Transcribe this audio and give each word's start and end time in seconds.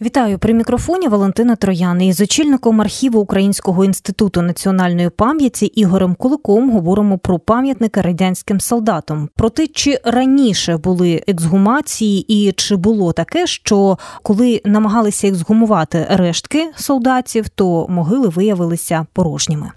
Вітаю 0.00 0.38
при 0.38 0.54
мікрофоні 0.54 1.08
Валентина 1.08 1.56
Троян. 1.56 2.02
Із 2.02 2.20
очільником 2.20 2.80
архіву 2.80 3.20
Українського 3.20 3.84
інституту 3.84 4.42
національної 4.42 5.10
пам'яті 5.10 5.66
Ігорем 5.66 6.14
Куликом 6.14 6.70
говоримо 6.70 7.18
про 7.18 7.38
пам'ятники 7.38 8.00
радянським 8.00 8.60
солдатам. 8.60 9.28
Про 9.34 9.50
те, 9.50 9.66
чи 9.66 10.00
раніше 10.04 10.76
були 10.76 11.24
ексгумації, 11.26 12.24
і 12.28 12.52
чи 12.52 12.76
було 12.76 13.12
таке, 13.12 13.46
що 13.46 13.98
коли 14.22 14.62
намагалися 14.64 15.28
ексгумувати 15.28 16.06
рештки 16.10 16.70
солдатів, 16.76 17.48
то 17.48 17.86
могили 17.88 18.28
виявилися 18.28 19.06
порожніми. 19.12 19.70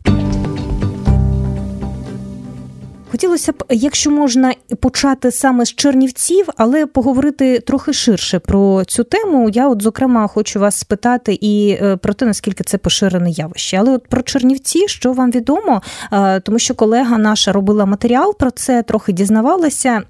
Хотілося 3.11 3.51
б, 3.51 3.63
якщо 3.69 4.11
можна, 4.11 4.53
почати 4.79 5.31
саме 5.31 5.65
з 5.65 5.73
Чернівців, 5.75 6.49
але 6.57 6.85
поговорити 6.85 7.59
трохи 7.59 7.93
ширше 7.93 8.39
про 8.39 8.83
цю 8.85 9.03
тему. 9.03 9.49
Я, 9.53 9.69
от, 9.69 9.81
зокрема, 9.81 10.27
хочу 10.27 10.59
вас 10.59 10.75
спитати 10.75 11.37
і 11.41 11.77
е, 11.81 11.97
про 11.97 12.13
те, 12.13 12.25
наскільки 12.25 12.63
це 12.63 12.77
поширене 12.77 13.29
явище. 13.29 13.77
Але 13.77 13.91
от 13.91 14.07
про 14.07 14.21
Чернівці, 14.21 14.87
що 14.87 15.13
вам 15.13 15.31
відомо, 15.31 15.81
е, 16.11 16.39
тому 16.39 16.59
що 16.59 16.75
колега 16.75 17.17
наша 17.17 17.51
робила 17.51 17.85
матеріал 17.85 18.37
про 18.37 18.51
це, 18.51 18.83
трохи 18.83 19.11
дізнавалася. 19.11 20.01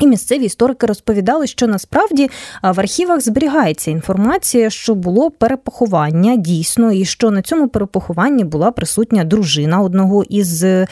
І 0.00 0.06
місцеві 0.06 0.44
історики 0.44 0.86
розповідали, 0.86 1.46
що 1.46 1.66
насправді 1.66 2.30
в 2.62 2.80
архівах 2.80 3.20
зберігається 3.20 3.90
інформація, 3.90 4.70
що 4.70 4.94
було 4.94 5.30
перепоховання 5.30 6.36
дійсно, 6.36 6.92
і 6.92 7.04
що 7.04 7.30
на 7.30 7.42
цьому 7.42 7.68
перепохованні 7.68 8.44
була 8.44 8.70
присутня 8.70 9.24
дружина 9.24 9.80
одного 9.80 10.24
із 10.24 10.64
е, 10.64 10.86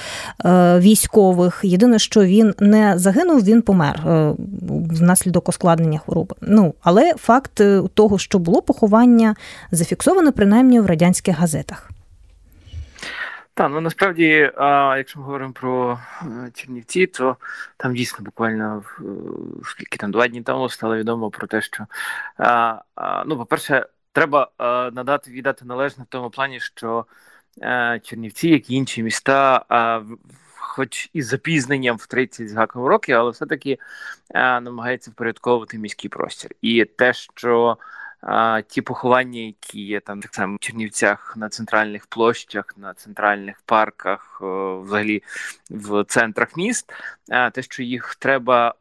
військових. 0.79 1.61
Єдине, 1.65 1.99
що 1.99 2.25
він 2.25 2.55
не 2.61 2.99
загинув, 2.99 3.45
він 3.45 3.63
помер 3.63 3.95
е, 4.07 4.35
внаслідок 4.91 5.49
ускладнення 5.49 5.99
хвороби. 5.99 6.35
Ну 6.41 6.75
але 6.83 7.15
факт 7.15 7.61
е, 7.61 7.83
того, 7.95 8.19
що 8.19 8.39
було 8.39 8.63
поховання, 8.63 9.35
зафіксовано 9.71 10.33
принаймні 10.33 10.81
в 10.81 10.87
радянських 10.87 11.39
газетах. 11.39 11.92
Так, 13.55 13.71
ну 13.71 13.81
насправді, 13.81 14.53
а, 14.57 14.95
якщо 14.99 15.19
ми 15.19 15.25
говоримо 15.25 15.53
про 15.53 16.01
е, 16.23 16.51
Чернівці, 16.55 17.07
то 17.07 17.37
там 17.77 17.95
дійсно 17.95 18.25
буквально 18.25 18.85
е, 19.01 19.03
скільки 19.65 19.97
там 19.97 20.11
два 20.11 20.29
дні 20.29 20.43
тому 20.43 20.69
стало 20.69 20.97
відомо 20.97 21.31
про 21.31 21.47
те, 21.47 21.63
що 21.63 21.87
а, 22.37 22.79
а, 22.95 23.25
ну, 23.27 23.37
по-перше, 23.37 23.87
треба 24.13 24.51
а, 24.59 24.91
надати 24.93 25.31
віддати 25.31 25.65
належне 25.65 26.05
в 26.05 26.07
тому 26.07 26.31
плані, 26.31 26.61
що 26.61 27.07
Чернівці, 28.03 28.49
як 28.49 28.71
і 28.71 28.75
інші 28.75 29.03
міста, 29.03 29.65
хоч 30.57 31.11
із 31.13 31.27
запізненням 31.27 31.97
в 31.97 32.07
30 32.07 32.51
з 32.51 32.55
гаком 32.55 32.87
років, 32.87 33.17
але 33.17 33.31
все-таки 33.31 33.79
намагається 34.35 35.11
впорядковувати 35.11 35.79
міський 35.79 36.11
простір. 36.11 36.51
І 36.63 36.85
те, 36.85 37.13
що 37.13 37.77
а, 38.23 38.63
ті 38.63 38.83
поховання, 38.83 39.41
які 39.41 39.81
є 39.81 40.01
там 40.01 40.21
так 40.21 40.35
само 40.35 40.57
в 40.57 40.59
Чернівцях 40.59 41.37
на 41.37 41.49
центральних 41.49 42.07
площах, 42.07 42.75
на 42.77 42.95
центральних 42.95 43.63
парках, 43.67 44.39
о, 44.43 44.81
взагалі 44.81 45.23
в 45.71 46.05
центрах 46.05 46.57
міст, 46.57 46.93
а, 47.31 47.51
те, 47.51 47.63
що 47.63 47.83
їх 47.83 48.15
треба 48.15 48.75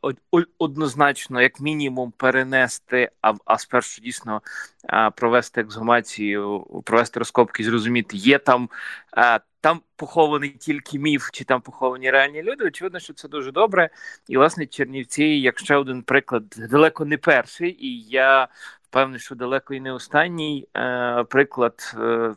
однозначно, 0.57 1.41
як 1.41 1.59
мінімум, 1.59 2.11
перенести, 2.17 3.11
а 3.21 3.33
а 3.45 3.57
спершу 3.57 4.01
дійсно 4.01 4.41
а, 4.87 5.11
провести 5.11 5.61
ексгумацію, 5.61 6.59
провести 6.85 7.19
розкопки, 7.19 7.63
зрозуміти, 7.63 8.17
є 8.17 8.39
там. 8.39 8.69
А, 9.11 9.39
там 9.61 9.81
похований 9.95 10.49
тільки 10.49 10.99
міф, 10.99 11.29
чи 11.33 11.43
там 11.43 11.61
поховані 11.61 12.11
реальні 12.11 12.43
люди. 12.43 12.65
Очевидно, 12.65 12.99
що 12.99 13.13
це 13.13 13.27
дуже 13.27 13.51
добре. 13.51 13.89
І 14.27 14.37
власне 14.37 14.65
Чернівці, 14.65 15.23
як 15.23 15.59
ще 15.59 15.75
один 15.75 16.01
приклад, 16.01 16.43
далеко 16.69 17.05
не 17.05 17.17
перший. 17.17 17.85
І 17.85 18.01
я 18.01 18.47
впевнений, 18.89 19.19
що 19.19 19.35
далеко 19.35 19.73
і 19.73 19.79
не 19.79 19.91
останній 19.91 20.67
е, 20.77 21.23
приклад 21.23 21.95
е, 21.99 22.33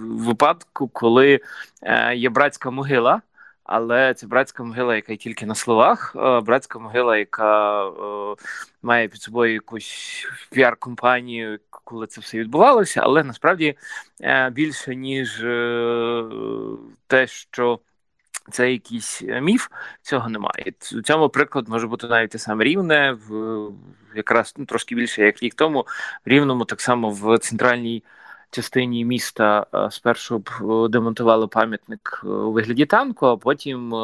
випадку, 0.00 0.88
коли 0.88 1.40
е, 1.82 2.16
є 2.16 2.28
братська 2.28 2.70
могила, 2.70 3.22
але 3.64 4.14
це 4.14 4.26
братська 4.26 4.64
могила, 4.64 4.96
яка 4.96 5.16
тільки 5.16 5.46
на 5.46 5.54
словах, 5.54 6.16
е, 6.16 6.40
братська 6.40 6.78
могила, 6.78 7.16
яка 7.16 7.86
е, 7.88 8.34
має 8.82 9.08
під 9.08 9.22
собою 9.22 9.52
якусь 9.52 10.26
піар-компанію, 10.50 11.58
коли 11.70 12.06
це 12.06 12.20
все 12.20 12.38
відбувалося, 12.38 13.00
але 13.04 13.24
насправді 13.24 13.76
е, 14.20 14.50
більше 14.50 14.96
ніж 14.96 15.38
те, 17.06 17.26
що 17.26 17.80
це 18.50 18.72
якийсь 18.72 19.22
міф, 19.22 19.68
цього 20.02 20.28
немає. 20.28 20.72
У 20.94 21.02
цьому 21.02 21.28
приклад 21.28 21.68
може 21.68 21.86
бути 21.86 22.06
навіть 22.06 22.30
те 22.30 22.38
саме 22.38 22.64
рівне, 22.64 23.12
в 23.28 23.70
якраз 24.14 24.54
ну, 24.56 24.64
трошки 24.64 24.94
більше 24.94 25.22
як 25.22 25.42
рік 25.42 25.54
тому, 25.54 25.86
рівному, 26.24 26.64
так 26.64 26.80
само 26.80 27.10
в 27.10 27.38
центральній 27.38 28.02
частині 28.54 29.04
міста 29.04 29.66
е, 29.74 29.90
спершу 29.90 30.42
е, 30.60 30.88
демонтували 30.88 31.46
пам'ятник 31.46 32.20
у 32.24 32.52
вигляді 32.52 32.86
танку, 32.86 33.26
а 33.26 33.36
потім 33.36 33.94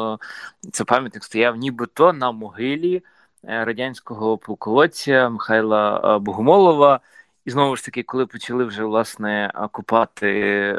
цей 0.71 0.85
пам'ятник 0.85 1.23
стояв 1.23 1.55
нібито 1.55 2.13
на 2.13 2.31
могилі 2.31 3.03
радянського 3.43 4.37
полководця 4.37 5.29
Михайла 5.29 6.19
Богомолова. 6.19 6.99
І 7.45 7.51
знову 7.51 7.75
ж 7.75 7.85
таки, 7.85 8.03
коли 8.03 8.25
почали 8.25 8.65
вже 8.65 8.83
власне 8.83 9.51
купати, 9.71 10.27
е, 10.29 10.75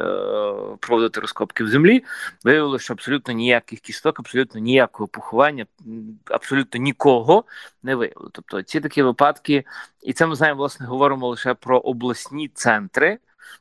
проводити 0.81 1.21
розкопки 1.21 1.65
в 1.65 1.69
землі, 1.69 2.05
виявилося, 2.45 2.85
що 2.85 2.95
абсолютно 2.95 3.35
ніяких 3.35 3.81
кісток, 3.81 4.21
абсолютно 4.21 4.61
ніякого 4.61 5.09
поховання, 5.09 5.67
абсолютно 6.25 6.81
нікого 6.81 7.45
не 7.83 7.95
виявили. 7.95 8.31
Тобто 8.33 8.63
ці 8.63 8.81
такі 8.81 9.03
випадки, 9.03 9.65
і 10.03 10.13
це 10.13 10.27
ми 10.27 10.35
знаємо, 10.37 10.59
власне, 10.59 10.87
говоримо 10.87 11.29
лише 11.29 11.55
про 11.55 11.79
обласні 11.79 12.49
центри. 12.49 13.19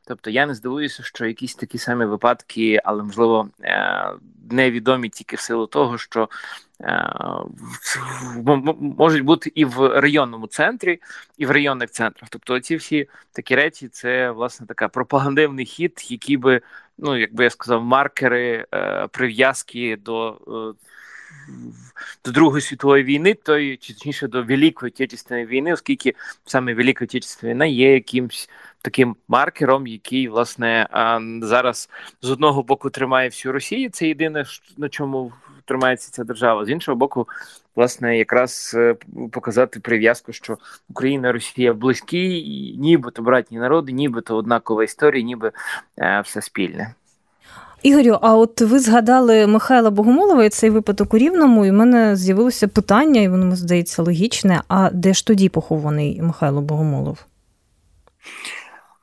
Тобто 0.08 0.30
я 0.30 0.46
не 0.46 0.53
здивуюся, 0.53 1.03
що 1.03 1.25
якісь 1.25 1.56
такі 1.56 1.78
самі 1.78 2.06
випадки, 2.06 2.81
але 2.84 3.03
можливо 3.03 3.50
е, 3.64 4.06
невідомі 4.52 5.09
тільки 5.09 5.36
в 5.36 5.40
силу 5.40 5.68
того, 5.68 5.97
що 5.97 6.30
е, 6.81 7.14
можуть 8.80 9.24
бути 9.24 9.52
і 9.56 9.66
в 9.66 10.00
районному 10.00 10.47
центрі, 10.47 11.02
і 11.38 11.46
в 11.46 11.52
районних 11.52 11.92
центрах. 11.92 12.30
Тобто, 12.30 12.59
ці 12.59 12.75
всі 12.75 13.08
такі 13.31 13.56
речі, 13.56 13.88
це 13.88 14.31
власне 14.31 14.68
така 14.68 14.88
пропагандивний 14.88 15.66
хід, 15.66 16.08
який 16.09 16.38
би, 16.38 16.62
ну 16.98 17.18
як 17.18 17.34
би 17.34 17.44
я 17.44 17.50
сказав, 17.50 17.84
маркери 17.84 18.66
е, 18.74 19.08
прив'язки 19.08 19.98
до 19.98 20.38
до 22.25 22.31
Другої 22.31 22.62
світової 22.62 23.03
війни, 23.03 23.34
то 23.34 23.59
чи 23.59 23.94
точніше 23.94 24.28
до 24.28 24.44
Великої 24.44 24.92
Отечественної 24.92 25.46
війни, 25.46 25.74
оскільки 25.74 26.16
саме 26.46 26.74
Велика 26.74 27.06
Отечественна 27.06 27.53
війна 27.53 27.66
є 27.66 27.94
якимсь 27.94 28.50
таким 28.81 29.16
маркером, 29.28 29.88
який 29.88 30.28
власне 30.28 30.88
зараз 31.42 31.90
з 32.22 32.30
одного 32.30 32.64
боку 32.64 32.90
тримає 32.90 33.30
всю 33.30 33.52
Росію. 33.52 33.90
Це 33.90 34.08
єдине, 34.08 34.46
на 34.78 34.90
чому 34.90 35.31
тримається 35.66 36.12
ця 36.12 36.24
держава. 36.24 36.66
З 36.66 36.69
іншого 36.69 36.96
боку, 36.96 37.28
власне, 37.75 38.18
якраз 38.18 38.75
е, 38.78 38.96
показати 39.31 39.80
прив'язку, 39.80 40.34
що 40.34 40.58
Україна 40.90 41.30
і 41.30 41.31
Росія 41.31 41.74
близькі, 41.74 42.46
нібито 42.80 43.22
братні 43.22 43.58
народи, 43.58 43.92
нібито 43.92 44.36
однакова 44.36 44.84
історія, 44.84 45.25
ніби 45.25 45.52
е, 46.00 46.22
все 46.25 46.42
спільне. 46.42 46.94
Ігорю, 47.84 48.18
а 48.22 48.36
от 48.36 48.62
ви 48.62 48.80
згадали 48.80 49.48
Михайла 49.48 49.90
Богомолова 49.90 50.44
і 50.44 50.50
цей 50.50 50.69
випадок 50.69 51.13
у 51.13 51.18
Рівному, 51.18 51.66
і 51.66 51.69
в 51.72 51.74
мене 51.74 52.16
з'явилося 52.16 52.68
питання, 52.68 53.22
і 53.22 53.28
воно 53.28 53.56
здається 53.56 54.03
логічне. 54.03 54.62
А 54.68 54.90
де 54.94 55.13
ж 55.13 55.28
тоді 55.28 55.50
похований 55.50 56.22
Михайло 56.22 56.62
Богомолов? 56.62 57.25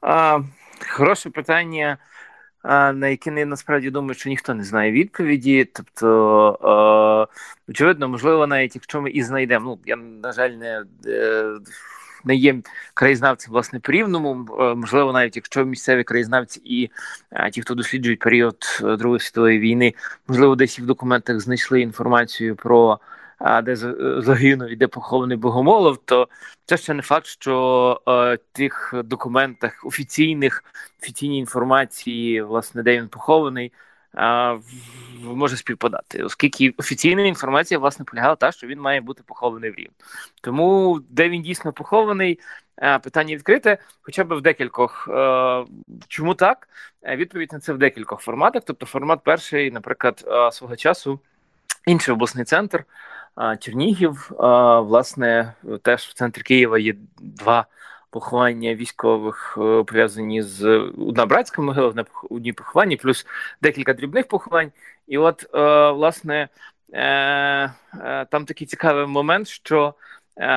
А, 0.00 0.41
Хороше 0.91 1.30
питання, 1.30 1.98
на 2.65 3.09
яке 3.09 3.30
я 3.30 3.47
насправді 3.47 3.91
думаю, 3.91 4.15
що 4.15 4.28
ніхто 4.28 4.54
не 4.54 4.65
знає 4.65 4.92
відповіді. 4.92 5.65
Тобто, 5.65 6.59
а, 6.62 7.71
очевидно, 7.71 8.09
можливо, 8.09 8.47
навіть 8.47 8.74
якщо 8.74 9.03
ми 9.03 9.10
і 9.10 9.22
знайдемо, 9.22 9.65
ну 9.65 9.78
я 9.86 9.97
на 9.97 10.33
жаль, 10.33 10.50
не. 10.50 10.84
Е, 11.06 11.59
не 12.24 12.36
є 12.36 12.56
краєзнавцем 12.95 13.53
власне 13.53 13.80
по 13.80 13.92
рівному. 13.92 14.47
Е, 14.60 14.74
можливо, 14.74 15.12
навіть 15.12 15.36
якщо 15.36 15.65
місцеві 15.65 16.04
краєзнавці 16.04 16.60
і 16.65 16.91
а, 17.30 17.51
ті, 17.51 17.62
хто 17.62 17.74
досліджують 17.74 18.18
період 18.18 18.56
е, 18.84 18.97
Другої 18.97 19.21
світової 19.21 19.59
війни, 19.59 19.94
можливо, 20.28 20.56
десь 20.56 20.78
і 20.78 20.83
в 20.83 20.86
документах 20.86 21.41
знайшли 21.41 21.80
інформацію 21.80 22.56
про 22.56 22.98
де 23.63 23.77
загинув 24.23 24.71
і 24.71 24.77
де 24.77 24.87
похований 24.87 25.37
Богомолов, 25.37 25.97
то 25.97 26.29
це 26.67 26.77
ще 26.77 26.95
не 26.95 27.03
факт, 27.03 27.27
що 27.27 28.01
е, 28.09 28.39
тих 28.53 28.95
документах 29.05 29.85
офіційних 29.85 30.65
офіційній 31.03 31.39
інформації, 31.39 32.43
власне, 32.43 32.83
де 32.83 32.97
він 32.97 33.09
похований. 33.09 33.73
може 35.23 35.57
співпадати, 35.57 36.23
оскільки 36.23 36.75
офіційна 36.79 37.23
інформація 37.23 37.79
власне 37.79 38.05
полягала 38.05 38.37
та, 38.37 38.53
що 38.53 38.67
він 38.67 38.81
має 38.81 39.01
бути 39.01 39.23
похований 39.27 39.71
в 39.71 39.75
Рівно. 39.75 39.93
Тому 40.43 41.01
де 41.09 41.29
він 41.29 41.43
дійсно 41.43 41.73
похований, 41.73 42.41
питання 43.03 43.35
відкрите, 43.35 43.79
хоча 44.03 44.25
б 44.25 44.35
в 44.35 44.41
декількох. 44.41 45.09
Чому 46.09 46.35
так? 46.35 46.69
Відповідь 47.03 47.53
на 47.53 47.61
це 47.61 47.73
в 47.73 47.79
декількох 47.79 48.21
форматах. 48.21 48.63
Тобто, 48.67 48.87
формат 48.87 49.21
перший, 49.25 49.71
наприклад, 49.71 50.25
свого 50.53 50.77
часу 50.77 51.21
інший 51.87 52.15
обласний 52.15 52.45
центр. 52.45 52.85
Чернігів, 53.61 54.31
власне, 54.81 55.55
теж 55.83 56.03
в 56.03 56.13
центрі 56.13 56.43
Києва 56.43 56.79
є 56.79 56.95
два 57.19 57.67
поховання 58.11 58.75
військових 58.75 59.59
е, 59.61 59.85
пов'язані 59.85 60.43
з 60.43 60.67
одна 61.09 61.27
братська 61.27 61.63
могила, 61.63 61.89
одне 61.89 62.05
одні 62.31 62.53
поховання, 62.53 62.97
плюс 62.97 63.27
декілька 63.63 63.95
дрібних 63.95 64.29
поховань. 64.29 64.73
І 65.07 65.19
от, 65.19 65.47
е, 65.55 65.91
власне, 65.91 66.49
е, 66.93 67.73
там 68.31 68.45
такий 68.45 68.67
цікавий 68.67 69.07
момент, 69.07 69.49
що 69.49 69.95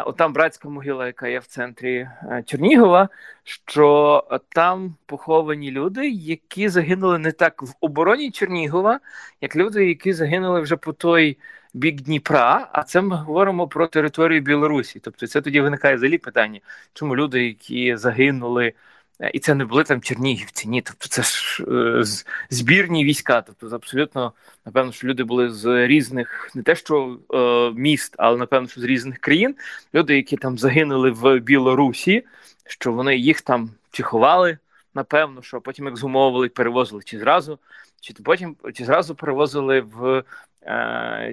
отам 0.05 0.33
братська 0.33 0.69
могила, 0.69 1.07
яка 1.07 1.27
є 1.27 1.39
в 1.39 1.45
центрі 1.45 2.09
Чернігова, 2.45 3.09
що 3.43 4.23
там 4.49 4.95
поховані 5.05 5.71
люди, 5.71 6.09
які 6.09 6.69
загинули 6.69 7.17
не 7.17 7.31
так 7.31 7.61
в 7.61 7.73
обороні 7.79 8.31
Чернігова, 8.31 8.99
як 9.41 9.55
люди, 9.55 9.87
які 9.87 10.13
загинули 10.13 10.61
вже 10.61 10.75
по 10.75 10.93
той 10.93 11.37
бік 11.73 12.01
Дніпра, 12.01 12.69
а 12.73 12.83
це 12.83 13.01
ми 13.01 13.15
говоримо 13.15 13.67
про 13.67 13.87
територію 13.87 14.41
Білорусі. 14.41 14.99
Тобто, 14.99 15.27
це 15.27 15.41
тоді 15.41 15.61
виникає 15.61 15.95
взагалі 15.95 16.17
питання, 16.17 16.59
чому 16.93 17.15
люди, 17.15 17.45
які 17.45 17.97
загинули, 17.97 18.73
е, 19.19 19.31
і 19.33 19.39
це 19.39 19.55
не 19.55 19.65
були 19.65 19.83
там 19.83 20.01
чернігівці, 20.01 20.67
ні, 20.67 20.81
тобто 20.81 21.07
це 21.07 21.23
ж 21.23 21.63
е, 21.67 22.03
збірні 22.49 23.05
війська. 23.05 23.41
Тобто, 23.41 23.75
абсолютно 23.75 24.33
напевно, 24.65 24.91
що 24.91 25.07
люди 25.07 25.23
були 25.23 25.49
з 25.49 25.87
різних, 25.87 26.51
не 26.55 26.63
те, 26.63 26.75
що 26.75 27.19
е, 27.33 27.79
міст, 27.79 28.15
але 28.17 28.37
напевно, 28.37 28.67
що 28.67 28.81
з 28.81 28.83
різних 28.83 29.17
країн. 29.19 29.55
Люди, 29.93 30.15
які 30.15 30.37
там 30.37 30.57
загинули 30.57 31.11
в 31.11 31.39
Білорусі, 31.39 32.23
що 32.67 32.93
вони 32.93 33.17
їх 33.17 33.41
там 33.41 33.71
чи 33.91 34.03
ховали, 34.03 34.57
напевно, 34.95 35.41
що 35.41 35.61
потім 35.61 35.87
ексгумовували, 35.87 36.49
перевозили 36.49 37.01
чи 37.05 37.19
зразу, 37.19 37.59
чи 38.01 38.13
потім 38.13 38.55
чи 38.73 38.85
зразу 38.85 39.15
перевозили 39.15 39.81
в 39.81 40.23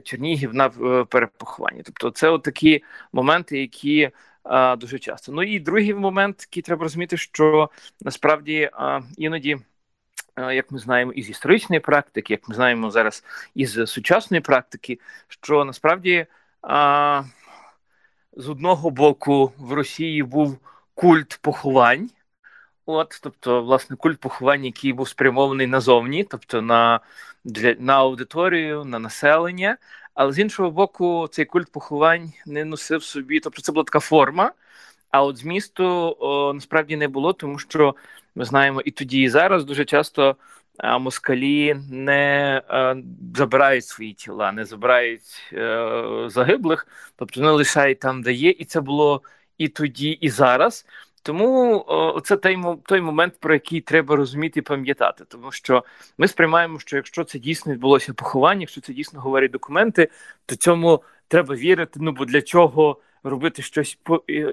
Чернігів 0.05 0.55
на 0.55 0.67
е, 0.67 1.05
перепоховання. 1.05 1.83
Тобто, 1.85 2.11
це 2.11 2.29
от 2.29 2.43
такі 2.43 2.85
моменти, 3.13 3.61
які 3.61 4.11
е, 4.45 4.77
дуже 4.77 4.99
часто. 4.99 5.33
Ну 5.33 5.43
і 5.43 5.61
другий 5.61 5.95
момент, 5.95 6.47
який 6.51 6.63
треба 6.63 6.83
розуміти, 6.83 7.17
що 7.17 7.71
насправді 8.01 8.71
іноді. 9.17 9.57
Як 10.53 10.71
ми 10.71 10.79
знаємо 10.79 11.13
із 11.13 11.31
історичної 11.31 11.81
практики, 11.81 12.33
як 12.33 12.49
ми 12.49 12.55
знаємо 12.55 12.91
зараз 12.91 13.25
із 13.55 13.73
сучасної 13.87 14.41
практики, 14.41 14.99
що 15.29 15.65
насправді 15.65 16.27
а, 16.63 17.23
з 18.37 18.49
одного 18.49 18.91
боку 18.91 19.53
в 19.59 19.73
Росії 19.73 20.23
був 20.23 20.59
культ 20.95 21.39
поховань, 21.43 22.11
от, 22.89 23.21
тобто, 23.23 23.63
власне, 23.63 23.97
культ 23.97 24.21
поховань, 24.21 24.65
який 24.65 24.93
був 24.93 25.09
спрямований 25.09 25.67
назовні, 25.67 26.25
тобто 26.25 26.63
на 26.63 27.01
для 27.45 27.75
на 27.79 27.95
аудиторію, 27.97 28.85
на 28.85 28.99
населення. 28.99 29.77
Але 30.15 30.33
з 30.33 30.39
іншого 30.39 30.71
боку, 30.71 31.29
цей 31.31 31.45
культ 31.45 31.73
поховань 31.73 32.33
не 32.47 32.65
носив 32.65 33.03
собі, 33.03 33.41
тобто 33.41 33.63
це 33.63 33.73
була 33.73 33.85
така 33.85 34.01
форма. 34.01 34.53
А 35.11 35.23
от 35.23 35.37
змісту 35.37 36.17
о, 36.21 36.53
насправді 36.53 36.97
не 36.97 37.09
було, 37.09 37.33
тому 37.33 37.59
що 37.59 37.95
ми 38.35 38.45
знаємо 38.45 38.81
і 38.81 38.91
тоді, 38.91 39.23
і 39.23 39.29
зараз 39.29 39.65
дуже 39.65 39.85
часто 39.85 40.37
а, 40.79 40.99
москалі 40.99 41.75
не 41.91 42.63
а, 42.69 42.95
забирають 43.35 43.87
свої 43.87 44.13
тіла, 44.13 44.53
не 44.53 44.65
забирають 44.65 45.53
а, 45.53 45.57
е, 45.57 46.31
загиблих, 46.31 46.87
тобто 47.17 47.41
не 47.41 47.51
лишають 47.51 48.01
там, 48.01 48.23
де 48.23 48.33
є, 48.33 48.51
і 48.51 48.65
це 48.65 48.81
було 48.81 49.23
і 49.59 49.69
тоді, 49.69 50.11
і 50.11 50.31
зараз. 50.31 50.87
Тому 51.29 51.85
о, 51.87 52.21
це 52.21 52.37
той 52.37 52.59
той 52.87 53.01
момент, 53.01 53.35
про 53.41 53.55
який 53.55 53.81
треба 53.81 54.17
розуміти 54.17 54.61
і 54.61 54.63
пам'ятати, 54.63 55.25
тому 55.29 55.53
що 55.53 55.85
ми 56.19 56.29
сприймаємо, 56.29 56.79
що 56.79 56.97
якщо 56.97 57.25
це 57.25 57.39
дійсно 57.39 57.73
відбулося 57.73 58.15
поховання, 58.15 58.61
якщо 58.61 58.81
це 58.81 58.93
дійсно 58.93 59.21
говорять 59.21 59.51
документи, 59.51 60.09
то 60.47 60.57
цьому 60.57 61.03
треба 61.29 61.55
вірити. 61.55 62.01
Ну 62.03 62.13
бо 62.13 62.25
для 62.25 62.43
чого 62.43 63.01
робити 63.23 63.63
щось 63.63 63.99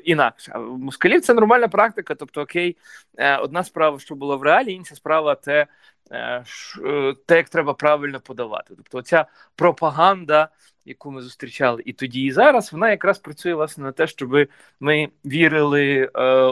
інакше? 0.04 0.52
А 0.56 0.60
в 0.60 0.80
москалів 0.80 1.22
це 1.22 1.34
нормальна 1.34 1.68
практика. 1.68 2.16
Тобто, 2.16 2.42
окей, 2.42 2.78
е, 3.18 3.38
одна 3.38 3.64
справа, 3.64 4.00
що 4.00 4.16
було 4.16 4.38
в 4.38 4.44
реалі, 4.44 4.74
інша 4.74 4.96
справа 4.96 5.36
те, 5.36 5.68
е, 6.12 6.44
е, 6.86 7.14
те, 7.26 7.38
як 7.38 7.50
треба 7.50 7.74
правильно 7.74 8.20
подавати. 8.20 8.74
Тобто, 8.76 9.02
ця 9.02 9.26
пропаганда 9.56 10.50
яку 10.88 11.12
ми 11.12 11.22
зустрічали 11.22 11.84
і 11.86 11.94
тоді, 11.94 12.24
і 12.24 12.32
зараз, 12.32 12.74
вона 12.74 12.90
якраз 12.90 13.20
працює 13.20 13.54
власне 13.54 13.84
на 13.84 13.92
те, 13.92 14.08
щоб 14.08 14.48
ми 14.80 15.10
вірили 15.26 16.06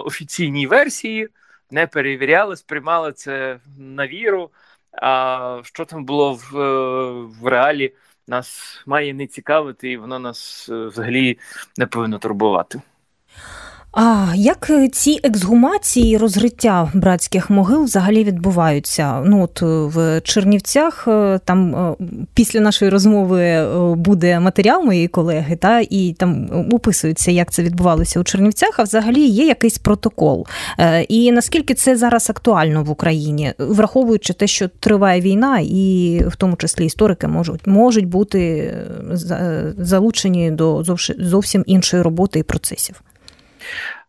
офіційній 0.06 0.68
версії, 0.68 1.28
не 1.72 1.88
перевіряли, 1.88 2.56
сприймали 2.56 3.14
це 3.14 3.60
на 3.78 4.08
віру. 4.08 4.52
А 5.02 5.62
що 5.64 5.86
там 5.86 6.06
було 6.06 6.34
в, 6.34 6.52
в 7.42 7.48
реалі, 7.48 7.94
нас 8.28 8.82
має 8.86 9.14
не 9.14 9.28
цікавити, 9.28 9.92
і 9.92 9.98
воно 9.98 10.20
нас 10.20 10.70
е, 10.70 10.86
взагалі 10.86 11.40
не 11.78 11.88
повинно 11.88 12.20
турбувати. 12.20 12.82
А 13.94 14.34
як 14.36 14.70
е, 14.70 14.88
ці 14.88 15.20
ексгумації, 15.24 16.18
розгриття 16.18 16.92
братських 16.94 17.50
могил 17.50 17.84
взагалі 17.84 18.24
відбуваються? 18.24 19.22
Ну 19.26 19.44
от 19.44 19.62
е, 19.62 19.66
в 19.66 20.22
Чернівцях 20.22 21.08
е, 21.08 21.40
там 21.46 21.96
після 22.34 22.60
нашої 22.60 22.92
розмови 22.92 23.68
буде 23.96 24.40
матеріал 24.40 24.84
моєї 24.84 25.08
колеги, 25.08 25.56
та 25.56 25.80
і 25.90 26.16
там 26.20 26.50
описується, 26.72 27.32
як 27.32 27.52
це 27.52 27.64
відбувалося 27.64 28.20
у 28.20 28.24
Чернівцях. 28.24 28.80
А 28.80 28.84
взагалі 28.84 29.28
є 29.28 29.46
якийсь 29.46 29.78
протокол. 29.78 30.48
І 31.08 31.32
наскільки 31.32 31.74
це 31.74 31.96
зараз 31.96 32.30
актуально 32.30 32.84
в 32.84 32.90
Україні, 32.90 33.54
враховуючи 33.58 34.34
те, 34.34 34.48
що 34.48 34.68
триває 34.68 35.22
війна, 35.22 35.60
і 35.60 36.22
в 36.28 36.36
тому 36.36 36.56
числі 36.56 36.86
історики 36.86 37.28
можуть 37.28 37.68
можуть 37.68 38.08
бути 38.08 38.74
залучені 39.78 40.52
до 40.52 40.84
зовсім 41.20 41.64
іншої 41.68 42.04
роботи 42.04 42.40
і 42.40 42.44
процесів. 42.44 43.02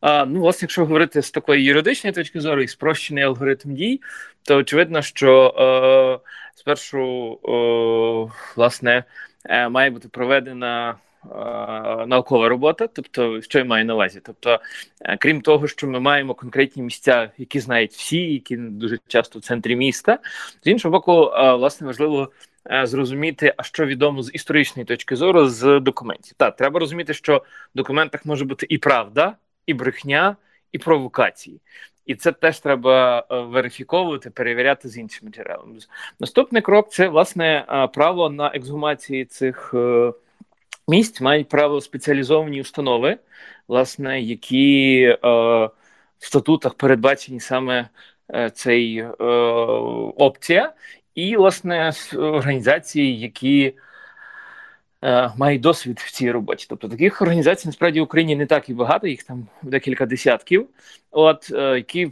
А, 0.00 0.24
Ну, 0.26 0.40
власне, 0.40 0.64
якщо 0.64 0.82
говорити 0.82 1.22
з 1.22 1.30
такої 1.30 1.64
юридичної 1.64 2.14
точки 2.14 2.40
зору 2.40 2.62
і 2.62 2.68
спрощений 2.68 3.24
алгоритм 3.24 3.74
дій, 3.74 4.00
то 4.42 4.56
очевидно, 4.56 5.02
що 5.02 5.54
е, 5.58 6.28
спершу 6.54 7.32
е, 7.32 8.32
власне 8.56 9.04
е, 9.44 9.68
має 9.68 9.90
бути 9.90 10.08
проведена. 10.08 10.96
Е, 11.32 12.06
наукова 12.06 12.48
робота, 12.48 12.86
тобто, 12.86 13.42
що 13.42 13.58
я 13.58 13.64
маю 13.64 13.84
на 13.84 13.94
увазі. 13.94 14.20
Тобто, 14.24 14.60
е, 15.00 15.16
крім 15.16 15.40
того, 15.40 15.68
що 15.68 15.86
ми 15.86 16.00
маємо 16.00 16.34
конкретні 16.34 16.82
місця, 16.82 17.30
які 17.38 17.60
знають 17.60 17.92
всі, 17.92 18.32
які 18.32 18.56
дуже 18.56 18.98
часто 19.06 19.38
в 19.38 19.42
центрі 19.42 19.76
міста, 19.76 20.18
з 20.64 20.66
іншого 20.66 20.92
боку, 20.92 21.12
е, 21.12 21.54
власне 21.54 21.86
важливо 21.86 22.32
зрозуміти, 22.82 23.54
а 23.56 23.62
що 23.62 23.86
відомо 23.86 24.22
з 24.22 24.30
історичної 24.34 24.86
точки 24.86 25.16
зору 25.16 25.48
з 25.48 25.80
документів. 25.80 26.34
Так, 26.36 26.56
треба 26.56 26.80
розуміти, 26.80 27.14
що 27.14 27.36
в 27.74 27.76
документах 27.76 28.24
може 28.24 28.44
бути 28.44 28.66
і 28.68 28.78
правда, 28.78 29.36
і 29.66 29.74
брехня, 29.74 30.36
і 30.72 30.78
провокації. 30.78 31.60
І 32.06 32.14
це 32.14 32.32
теж 32.32 32.60
треба 32.60 33.24
е, 33.30 33.40
верифіковувати, 33.40 34.30
перевіряти 34.30 34.88
з 34.88 34.98
іншими 34.98 35.30
джерелами. 35.30 35.78
Наступний 36.20 36.62
крок 36.62 36.90
це 36.90 37.08
власне 37.08 37.64
е, 37.68 37.86
право 37.86 38.30
на 38.30 38.48
ексгумації 38.54 39.24
цих 39.24 39.74
е, 39.74 40.12
місць, 40.88 41.20
мають 41.20 41.48
право 41.48 41.80
спеціалізовані 41.80 42.60
установи, 42.60 43.18
власне, 43.68 44.20
які 44.20 45.06
в 45.22 45.70
статутах 46.18 46.74
передбачені 46.74 47.40
саме 47.40 47.88
цей 48.54 49.06
опція, 50.16 50.72
і 51.14 51.36
власне 51.36 51.92
організації, 52.14 53.20
які 53.20 53.74
Е, 55.04 55.30
мають 55.36 55.60
досвід 55.60 55.98
в 55.98 56.10
цій 56.10 56.30
роботі. 56.30 56.66
Тобто 56.68 56.88
таких 56.88 57.22
організацій 57.22 57.68
насправді 57.68 58.00
в 58.00 58.02
Україні 58.02 58.36
не 58.36 58.46
так 58.46 58.68
і 58.68 58.74
багато, 58.74 59.06
їх 59.06 59.22
там 59.22 59.46
декілька 59.62 60.06
десятків, 60.06 60.68
от 61.10 61.50
е, 61.54 61.76
які 61.76 62.10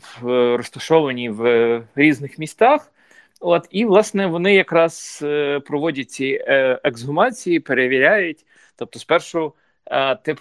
розташовані 0.56 1.30
в 1.30 1.82
різних 1.94 2.38
містах. 2.38 2.92
От 3.40 3.68
і 3.70 3.84
власне 3.84 4.26
вони 4.26 4.54
якраз 4.54 5.20
е, 5.22 5.60
проводять 5.60 6.10
ці 6.10 6.44
ексгумації, 6.84 7.60
перевіряють. 7.60 8.44
Тобто, 8.76 8.98
спершу 8.98 9.52
ти 10.22 10.36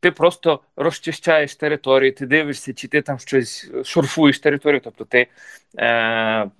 ти 0.00 0.10
просто 0.10 0.60
розчищаєш 0.76 1.56
територію, 1.56 2.12
ти 2.12 2.26
дивишся, 2.26 2.74
чи 2.74 2.88
ти 2.88 3.02
там 3.02 3.18
щось 3.18 3.70
шурфуєш 3.84 4.38
територію, 4.38 4.80
тобто 4.84 5.04
ти 5.04 5.26
е, 5.78 6.50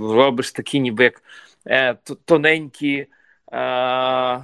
робиш 0.00 0.52
такі, 0.52 0.80
ніби 0.80 1.04
як 1.04 1.22
е, 1.66 1.96
тоненькі. 2.24 3.06
Е, 3.52 4.40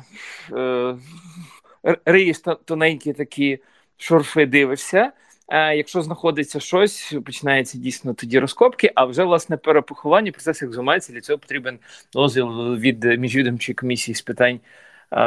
риєш 2.04 2.36
тоненькі 2.64 3.12
такі 3.12 3.58
шурфи 3.96 4.46
дивишся. 4.46 5.12
Е, 5.48 5.76
якщо 5.76 6.02
знаходиться 6.02 6.60
щось, 6.60 7.14
починається 7.24 7.78
дійсно 7.78 8.14
тоді 8.14 8.38
розкопки. 8.38 8.92
А 8.94 9.04
вже 9.04 9.24
власне 9.24 9.56
перепоховання, 9.56 10.32
процес 10.32 10.62
ексгумації, 10.62 11.14
для 11.14 11.20
цього 11.20 11.38
потрібен 11.38 11.78
дозвіл 12.12 12.76
від 12.76 13.04
міжвідомчої 13.04 13.74
комісії 13.74 14.14
з 14.14 14.22
питань 14.22 14.60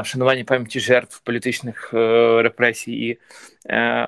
вшанування 0.03 0.43
пам'яті 0.43 0.79
жертв 0.79 1.21
політичних 1.23 1.93
репресій 2.43 2.93
і 2.93 3.17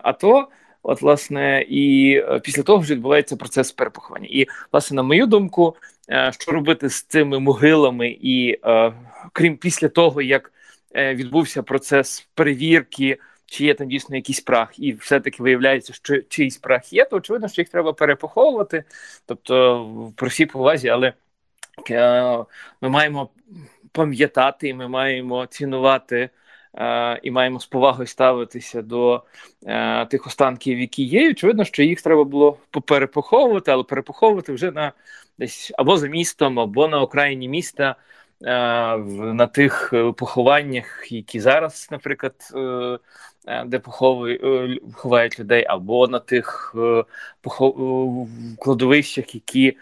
АТО. 0.03 0.47
От, 0.83 1.01
власне, 1.01 1.65
і 1.69 2.21
після 2.43 2.63
того 2.63 2.77
вже 2.77 2.93
відбувається 2.93 3.35
процес 3.35 3.71
перепоховання. 3.71 4.27
І, 4.31 4.47
власне, 4.71 4.95
на 4.95 5.03
мою 5.03 5.25
думку, 5.25 5.75
що 6.39 6.51
робити 6.51 6.89
з 6.89 7.03
цими 7.03 7.39
могилами, 7.39 8.17
і 8.21 8.59
крім 9.33 9.57
після 9.57 9.89
того, 9.89 10.21
як 10.21 10.51
відбувся 10.95 11.63
процес 11.63 12.27
перевірки 12.33 13.19
чи 13.53 13.65
є 13.65 13.73
там 13.73 13.87
дійсно 13.87 14.15
якийсь 14.15 14.41
прах, 14.41 14.79
і 14.79 14.93
все-таки 14.93 15.43
виявляється, 15.43 15.93
що 15.93 16.21
чийсь 16.21 16.57
прах 16.57 16.93
є, 16.93 17.05
то 17.05 17.15
очевидно, 17.15 17.47
що 17.47 17.61
їх 17.61 17.69
треба 17.69 17.93
перепоховувати. 17.93 18.83
Тобто, 19.25 20.11
про 20.15 20.27
всі 20.27 20.45
повазі, 20.45 20.89
але 20.89 21.13
е, 21.91 22.45
ми 22.81 22.89
маємо 22.89 23.29
пам'ятати, 23.91 24.67
і 24.67 24.73
ми 24.73 24.87
маємо 24.87 25.45
цінувати. 25.45 26.29
Uh, 26.73 27.19
і 27.23 27.31
маємо 27.31 27.59
з 27.59 27.65
повагою 27.65 28.07
ставитися 28.07 28.81
до 28.81 29.23
uh, 29.63 30.07
тих 30.07 30.27
останків, 30.27 30.79
які 30.79 31.03
є. 31.03 31.29
Очевидно, 31.29 31.65
що 31.65 31.83
їх 31.83 32.01
треба 32.01 32.23
було 32.23 32.57
поперепоховувати, 32.71 33.71
але 33.71 33.83
перепоховувати 33.83 34.53
вже 34.53 34.71
на 34.71 34.91
десь 35.39 35.71
або 35.77 35.97
за 35.97 36.07
містом, 36.07 36.59
або 36.59 36.87
на 36.87 37.01
окраїні 37.01 37.49
міста, 37.49 37.95
на 38.43 39.47
тих 39.47 39.93
похованнях, 40.17 41.11
які 41.11 41.39
зараз, 41.39 41.87
наприклад, 41.91 42.33
Е, 43.47 43.65
де 43.65 43.77
е, 43.77 43.81
ховають 44.93 45.39
людей, 45.39 45.65
або 45.69 46.07
на 46.07 46.19
тих 46.19 46.75
е, 46.77 47.03
кладовищах, 48.59 49.35
які 49.35 49.77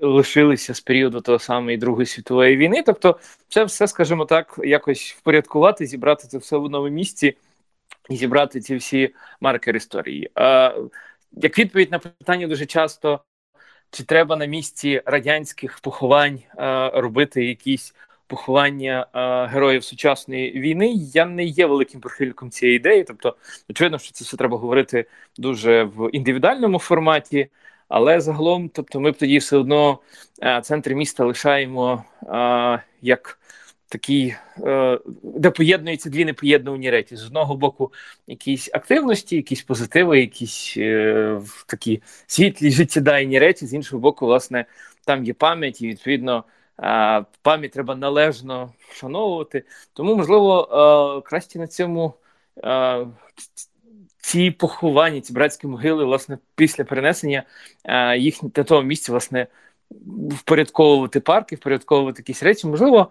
лишилися 0.00 0.74
з 0.74 0.80
періоду 0.80 1.20
того 1.20 1.38
самої 1.38 1.76
Другої 1.76 2.06
світової 2.06 2.56
війни. 2.56 2.82
Тобто, 2.86 3.18
це 3.48 3.64
все, 3.64 3.86
скажімо 3.86 4.24
так, 4.24 4.60
якось 4.64 5.16
впорядкувати, 5.18 5.86
зібрати 5.86 6.28
це 6.28 6.38
все 6.38 6.56
в 6.56 6.64
одному 6.64 6.88
місці 6.88 7.36
і 8.10 8.16
зібрати 8.16 8.60
ці 8.60 8.76
всі 8.76 9.14
маркери 9.40 9.76
історії. 9.76 10.30
Як 11.32 11.58
відповідь 11.58 11.90
на 11.90 11.98
питання 11.98 12.46
дуже 12.46 12.66
часто. 12.66 13.20
Чи 13.90 14.04
треба 14.04 14.36
на 14.36 14.44
місці 14.44 15.02
радянських 15.06 15.80
поховань 15.80 16.38
робити 16.92 17.44
якісь 17.44 17.94
поховання 18.30 19.06
е, 19.14 19.46
героїв 19.46 19.84
сучасної 19.84 20.60
війни. 20.60 20.92
Я 20.96 21.26
не 21.26 21.44
є 21.44 21.66
великим 21.66 22.00
прихильником 22.00 22.50
цієї 22.50 22.76
ідеї. 22.76 23.04
Тобто, 23.04 23.36
очевидно, 23.70 23.98
що 23.98 24.12
це 24.12 24.24
все 24.24 24.36
треба 24.36 24.58
говорити 24.58 25.04
дуже 25.38 25.84
в 25.84 26.10
індивідуальному 26.12 26.78
форматі. 26.78 27.48
Але 27.88 28.20
загалом, 28.20 28.68
тобто, 28.68 29.00
ми 29.00 29.10
б 29.10 29.16
тоді 29.16 29.38
все 29.38 29.56
одно 29.56 29.98
е, 30.42 30.60
центр 30.64 30.94
міста 30.94 31.24
лишаємо 31.24 32.04
е, 32.22 32.82
як 33.02 33.38
такий, 33.90 34.34
е, 34.64 34.98
де 35.22 35.50
поєднуються 35.50 36.10
дві 36.10 36.24
непоєднувані 36.24 36.90
речі. 36.90 37.16
З 37.16 37.26
одного 37.26 37.56
боку, 37.56 37.92
якісь 38.26 38.70
активності, 38.72 39.36
якісь 39.36 39.62
позитиви, 39.62 40.20
якісь 40.20 40.74
е, 40.76 41.40
такі 41.66 42.02
світлі 42.26 42.70
життєдайні 42.70 43.38
речі. 43.38 43.66
З 43.66 43.74
іншого 43.74 44.00
боку, 44.00 44.26
власне, 44.26 44.64
там 45.04 45.24
є 45.24 45.34
пам'ять, 45.34 45.82
і 45.82 45.88
відповідно 45.88 46.44
пам'ять 47.42 47.72
треба 47.72 47.94
належно 47.96 48.72
вшановувати. 48.88 49.64
Тому, 49.92 50.16
можливо, 50.16 51.22
краще 51.26 51.58
на 51.58 51.66
цьому 51.66 52.14
ці 54.18 54.50
поховання, 54.50 55.20
ці 55.20 55.32
братські 55.32 55.66
могили, 55.66 56.04
власне, 56.04 56.38
після 56.54 56.84
перенесення 56.84 57.42
їх 58.16 58.42
на 58.42 58.64
тому 58.64 58.82
місці, 58.82 59.10
власне, 59.10 59.46
впорядковувати 60.30 61.20
парки, 61.20 61.56
впорядковувати 61.56 62.20
якісь 62.20 62.42
речі, 62.42 62.66
можливо. 62.66 63.10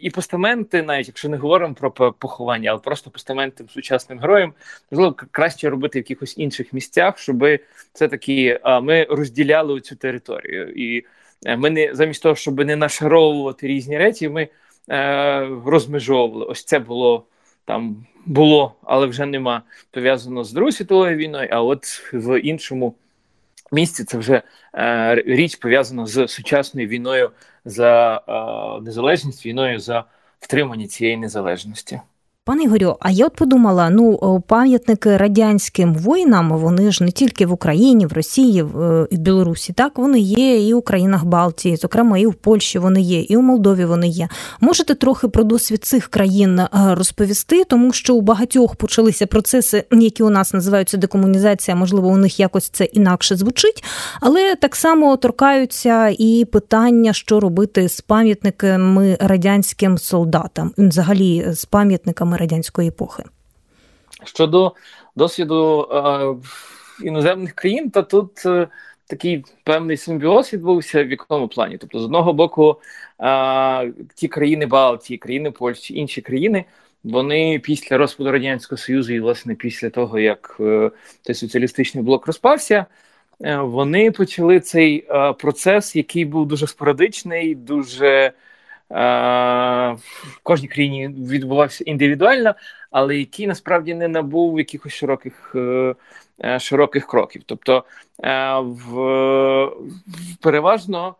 І 0.00 0.10
постаменти, 0.10 0.82
навіть 0.82 1.06
якщо 1.06 1.28
не 1.28 1.36
говоримо 1.36 1.74
про 1.74 2.12
поховання, 2.12 2.70
але 2.70 2.80
просто 2.80 3.10
постаменти 3.10 3.64
сучасним 3.70 4.18
героям, 4.18 4.52
можливо, 4.90 5.16
краще 5.30 5.70
робити 5.70 5.98
в 5.98 6.02
якихось 6.02 6.38
інших 6.38 6.72
місцях, 6.72 7.18
щоб 7.18 7.44
все 7.92 8.08
таки 8.08 8.60
ми 8.82 9.06
розділяли 9.10 9.80
цю 9.80 9.96
територію. 9.96 10.72
І 10.76 11.04
Е, 11.44 11.56
ми 11.56 11.70
не 11.70 11.94
замість 11.94 12.22
того, 12.22 12.34
щоб 12.34 12.64
не 12.64 12.76
нашаровувати 12.76 13.66
різні 13.66 13.98
речі, 13.98 14.28
ми 14.28 14.48
е, 14.90 15.48
розмежовували. 15.66 16.44
Ось 16.44 16.64
це 16.64 16.78
було 16.78 17.26
там 17.64 18.06
було, 18.26 18.74
але 18.82 19.06
вже 19.06 19.26
нема 19.26 19.62
пов'язано 19.90 20.44
з 20.44 20.52
Другою 20.52 20.72
світовою 20.72 21.16
війною. 21.16 21.48
А 21.52 21.62
от 21.62 21.84
в 22.12 22.40
іншому 22.40 22.94
місці 23.72 24.04
це 24.04 24.18
вже 24.18 24.42
е, 24.74 25.14
річ 25.14 25.56
пов'язана 25.56 26.06
з 26.06 26.28
сучасною 26.28 26.88
війною 26.88 27.30
за 27.64 28.16
е, 28.28 28.82
незалежність, 28.82 29.46
війною 29.46 29.80
за 29.80 30.04
втримання 30.40 30.86
цієї 30.86 31.16
незалежності. 31.16 32.00
Пане 32.44 32.62
Ігорю, 32.62 32.96
а 33.00 33.10
я 33.10 33.26
от 33.26 33.36
подумала: 33.36 33.90
ну 33.90 34.40
пам'ятники 34.46 35.16
радянським 35.16 35.94
воїнам 35.94 36.58
вони 36.58 36.92
ж 36.92 37.04
не 37.04 37.10
тільки 37.10 37.46
в 37.46 37.52
Україні, 37.52 38.06
в 38.06 38.12
Росії, 38.12 38.62
в 38.62 38.82
е, 38.82 39.06
Білорусі, 39.10 39.72
так 39.72 39.98
вони 39.98 40.18
є 40.18 40.68
і 40.68 40.74
у 40.74 40.82
країнах 40.82 41.24
Балтії, 41.24 41.76
зокрема, 41.76 42.18
і 42.18 42.26
в 42.26 42.34
Польщі 42.34 42.78
вони 42.78 43.00
є, 43.00 43.20
і 43.20 43.36
у 43.36 43.42
Молдові 43.42 43.84
вони 43.84 44.08
є. 44.08 44.28
Можете 44.60 44.94
трохи 44.94 45.28
про 45.28 45.44
досвід 45.44 45.84
цих 45.84 46.08
країн 46.08 46.58
е, 46.58 46.68
розповісти, 46.72 47.64
тому 47.64 47.92
що 47.92 48.14
у 48.14 48.20
багатьох 48.20 48.76
почалися 48.76 49.26
процеси, 49.26 49.84
які 49.90 50.22
у 50.22 50.30
нас 50.30 50.52
називаються 50.52 50.96
декомунізація, 50.96 51.76
можливо, 51.76 52.08
у 52.08 52.16
них 52.16 52.40
якось 52.40 52.68
це 52.68 52.84
інакше 52.84 53.36
звучить, 53.36 53.84
але 54.20 54.56
так 54.56 54.76
само 54.76 55.16
торкаються 55.16 56.14
і 56.18 56.44
питання, 56.52 57.12
що 57.12 57.40
робити 57.40 57.88
з 57.88 58.00
пам'ятниками 58.00 59.16
радянським 59.20 59.98
солдатам, 59.98 60.72
взагалі 60.78 61.46
з 61.52 61.64
пам'ятниками 61.64 62.31
саме 62.32 62.38
радянської 62.38 62.88
епохи. 62.88 63.22
Щодо 64.24 64.72
досвіду 65.16 65.88
е, 65.92 67.06
іноземних 67.06 67.52
країн, 67.52 67.90
то 67.90 68.02
тут 68.02 68.46
е, 68.46 68.68
такий 69.06 69.44
певний 69.64 69.96
симбіоз 69.96 70.52
відбувся 70.52 71.04
в 71.04 71.10
якому 71.10 71.48
плані. 71.48 71.78
Тобто, 71.78 71.98
з 72.00 72.04
одного 72.04 72.32
боку, 72.32 72.80
е, 73.20 73.92
ті 74.14 74.28
країни 74.28 74.66
Балтії, 74.66 75.18
країни 75.18 75.50
Польщі, 75.50 75.94
інші 75.94 76.20
країни. 76.20 76.64
Вони 77.04 77.58
після 77.58 77.96
розпаду 77.98 78.32
радянського 78.32 78.78
союзу, 78.78 79.12
і 79.12 79.20
власне 79.20 79.54
після 79.54 79.90
того 79.90 80.18
як 80.18 80.56
е, 80.60 80.90
цей 81.22 81.34
соціалістичний 81.34 82.04
блок 82.04 82.26
розпався, 82.26 82.86
е, 83.44 83.56
вони 83.56 84.10
почали 84.10 84.60
цей 84.60 85.04
е, 85.10 85.32
процес, 85.32 85.96
який 85.96 86.24
був 86.24 86.46
дуже 86.46 86.66
спорадичний, 86.66 87.54
дуже 87.54 88.32
в 88.92 90.40
кожній 90.42 90.68
країні 90.68 91.08
відбувався 91.08 91.84
індивідуально, 91.84 92.54
але 92.90 93.16
який 93.16 93.46
насправді 93.46 93.94
не 93.94 94.08
набув 94.08 94.58
якихось 94.58 94.92
широких 94.92 95.52
е, 95.54 95.94
е, 96.44 96.58
широких 96.58 97.06
кроків. 97.06 97.42
Тобто 97.46 97.84
е, 98.24 98.54
в, 98.60 99.70
переважно 100.40 101.14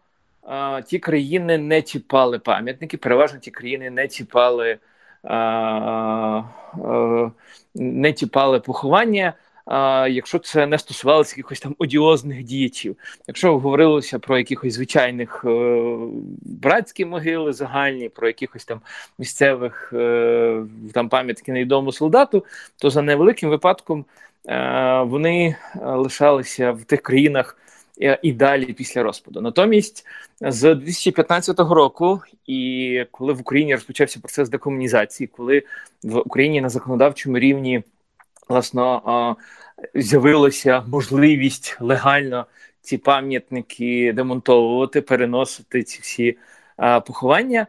ті 0.87 0.99
країни 0.99 1.59
не 1.59 1.83
чіпали 1.83 2.39
пам'ятники, 2.39 2.97
переважно 2.97 3.39
ті 3.39 3.51
країни 3.51 3.91
не 3.91 4.09
чіпали. 4.09 4.79
Не 7.75 8.13
чіпали 8.13 8.61
поховання, 8.61 9.33
якщо 10.11 10.39
це 10.39 10.67
не 10.67 10.79
стосувалося 10.79 11.35
якихось 11.37 11.61
там 11.61 11.75
одіозних 11.79 12.45
діячів. 12.45 12.97
Якщо 13.29 13.59
говорилося 13.59 14.19
про 14.19 14.39
якихось 14.39 14.75
звичайних 14.75 15.45
е, 15.45 15.97
братські 16.43 17.05
могили 17.05 17.53
загальні, 17.53 18.09
про 18.09 18.27
якихось 18.27 18.65
там 18.65 18.81
місцевих 19.19 19.93
е, 19.93 20.63
там 20.93 21.09
пам'ятки 21.09 21.53
невідомому 21.53 21.93
солдату, 21.93 22.45
то 22.79 22.91
за 22.91 23.03
невеликим 23.03 23.51
випадком 23.51 24.05
е, 24.49 25.03
вони 25.03 25.57
лишалися 25.83 26.73
в 26.73 26.85
тих 26.85 27.03
країнах. 27.03 27.59
І 28.23 28.33
далі 28.33 28.73
після 28.73 29.03
розпаду. 29.03 29.41
Натомість 29.41 30.07
з 30.41 30.75
2015 30.75 31.61
року, 31.61 32.21
і 32.47 33.05
коли 33.11 33.33
в 33.33 33.41
Україні 33.41 33.75
розпочався 33.75 34.21
процес 34.21 34.49
декомунізації, 34.49 35.27
коли 35.27 35.63
в 36.03 36.19
Україні 36.19 36.61
на 36.61 36.69
законодавчому 36.69 37.39
рівні 37.39 37.83
власно 38.49 39.37
з'явилася 39.95 40.85
можливість 40.89 41.77
легально 41.81 42.47
ці 42.81 42.99
пам'ятники 42.99 44.13
демонтовувати, 44.13 45.01
переносити 45.01 45.83
ці 45.83 46.01
всі 46.03 46.39
поховання. 47.07 47.67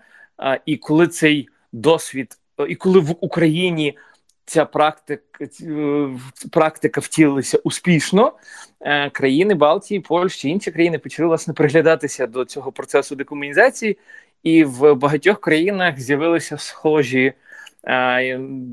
І 0.65 0.77
коли 0.77 1.07
цей 1.07 1.49
досвід, 1.71 2.37
і 2.67 2.75
коли 2.75 2.99
в 2.99 3.15
Україні 3.19 3.97
ця 4.45 4.65
практика 4.65 5.45
е, 5.61 6.09
практика 6.51 7.01
втілилася 7.01 7.57
успішно, 7.63 8.33
е, 8.81 9.09
країни 9.09 9.55
Балтії, 9.55 9.99
Польщі, 9.99 10.49
інші 10.49 10.71
країни 10.71 10.99
почали 10.99 11.27
власне 11.27 11.53
приглядатися 11.53 12.27
до 12.27 12.45
цього 12.45 12.71
процесу 12.71 13.15
декомунізації, 13.15 13.97
і 14.43 14.63
в 14.63 14.93
багатьох 14.93 15.41
країнах 15.41 15.99
з'явилися 15.99 16.57
схожі 16.57 17.33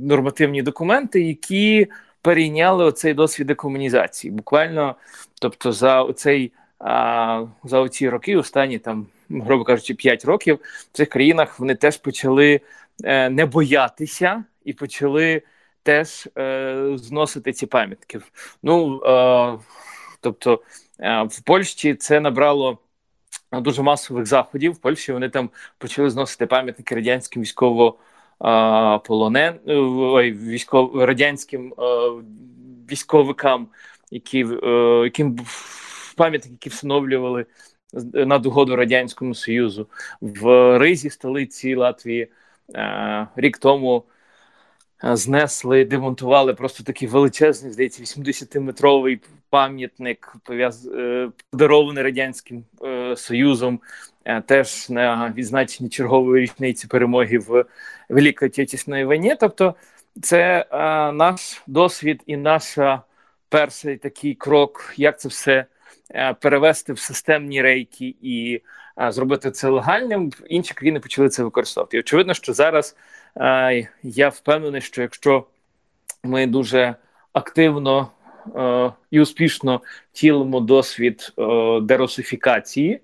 нормативні 0.03 0.63
документи, 0.63 1.21
які 1.21 1.87
перейняли 2.23 2.85
оцей 2.85 3.15
досвід 3.15 3.47
декомунізації. 3.47 4.31
Буквально, 4.31 4.97
тобто, 5.41 5.73
за 5.73 6.03
оцей 6.03 6.53
за 7.65 7.81
оці 7.81 8.09
роки, 8.09 8.37
останні 8.37 8.79
там, 8.79 9.07
грубо 9.31 9.65
кажучи, 9.65 9.95
5 9.95 10.25
років 10.25 10.59
в 10.93 10.97
цих 10.97 11.09
країнах 11.09 11.61
вони 11.61 11.75
теж 11.75 11.97
почали 11.97 12.61
е, 13.05 13.31
не 13.31 13.47
боятися 13.47 14.45
і 14.65 14.73
почали 14.73 15.43
теж 15.83 16.29
е, 16.39 16.93
зносити 16.95 17.53
ці 17.53 17.67
пам'ятки. 17.67 18.21
Ну 18.63 19.03
е, 19.05 19.59
тобто 20.21 20.63
е, 21.01 21.23
в 21.23 21.41
Польщі 21.41 21.95
це 21.95 22.21
набрало. 22.21 22.79
Дуже 23.53 23.83
масових 23.83 24.27
заходів 24.27 24.73
в 24.73 24.79
Польщі 24.79 25.13
вони 25.13 25.29
там 25.29 25.51
почали 25.79 26.11
зносити 26.11 26.47
пам'ятники 26.47 26.95
радянським 26.95 27.43
військово 27.43 27.99
полонен 29.05 29.55
ой, 29.67 30.33
військов 30.33 31.03
радянським 31.03 31.75
військовикам, 32.91 33.69
які 34.11 34.47
яким 35.05 35.39
пам'ятники, 36.17 36.53
які 36.53 36.69
встановлювали 36.69 37.47
на 38.13 38.39
догоду 38.39 38.77
радянському 38.77 39.35
союзу 39.35 39.87
в 40.21 40.79
Ризі, 40.79 41.11
столиці 41.11 41.75
Латвії, 41.75 42.29
рік 43.37 43.59
тому. 43.59 44.05
Знесли, 45.03 45.85
демонтували 45.85 46.55
просто 46.55 46.85
такий 46.85 47.09
величезний, 47.09 47.73
здається, 47.73 48.03
80-метровий 48.03 49.21
пам'ятник, 49.51 50.37
е, 50.51 51.31
подарований 51.51 52.05
радянським 52.05 52.65
е, 52.85 53.17
союзом, 53.17 53.81
е, 54.20 54.20
теж 54.47 54.91
на 54.91 55.33
відзначенні 55.37 55.91
чергової 55.91 56.43
річниці 56.43 56.87
перемоги 56.87 57.39
в 57.39 57.65
Великій 58.09 58.47
Отечественній 58.47 59.07
війні. 59.07 59.37
Тобто, 59.41 59.75
це 60.23 60.67
наш 61.15 61.63
досвід 61.67 62.23
і 62.27 62.37
наш 62.37 62.79
перший 63.49 63.97
такий 63.97 64.35
крок, 64.35 64.95
як 64.97 65.21
це 65.21 65.29
все 65.29 65.65
перевести 66.41 66.93
в 66.93 66.99
системні 66.99 67.63
рейки 67.63 68.15
і 68.23 68.61
зробити 69.09 69.51
це 69.51 69.69
легальним. 69.69 70.33
Інші 70.49 70.75
країни 70.75 71.01
почали 71.01 71.29
це 71.29 71.43
використовувати. 71.43 71.97
І 71.97 72.01
Очевидно, 72.01 72.35
що 72.35 72.53
зараз 72.53 72.97
я 74.03 74.29
впевнений, 74.29 74.81
що 74.81 75.03
якщо 75.03 75.47
ми 76.23 76.47
дуже 76.47 76.95
активно 77.33 78.11
е, 78.57 78.93
і 79.11 79.21
успішно 79.21 79.81
втілимо 80.13 80.61
досвід 80.61 81.33
е, 81.39 81.81
дерусифікації, 81.81 82.93
е, 82.93 83.01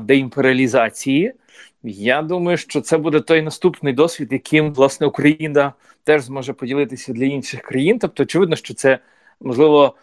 деімперіалізації, 0.00 1.34
я 1.82 2.22
думаю, 2.22 2.56
що 2.56 2.80
це 2.80 2.98
буде 2.98 3.20
той 3.20 3.42
наступний 3.42 3.92
досвід, 3.92 4.32
яким 4.32 4.72
власне 4.72 5.06
Україна 5.06 5.72
теж 6.04 6.22
зможе 6.22 6.52
поділитися 6.52 7.12
для 7.12 7.24
інших 7.24 7.62
країн. 7.62 7.98
Тобто, 7.98 8.22
очевидно, 8.22 8.56
що 8.56 8.74
це 8.74 8.98
можливо 9.40 9.94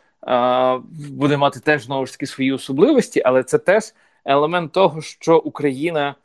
буде 1.09 1.37
мати 1.37 1.59
теж 1.59 1.85
знову 1.85 2.05
ж 2.05 2.11
таки 2.11 2.25
свої 2.25 2.51
особливості, 2.51 3.21
але 3.25 3.43
це 3.43 3.57
теж 3.57 3.83
елемент 4.25 4.71
того, 4.71 5.01
що 5.01 5.37
Україна 5.37 6.15